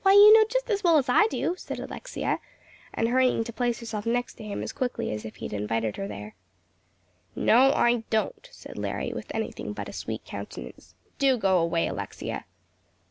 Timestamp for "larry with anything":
8.78-9.74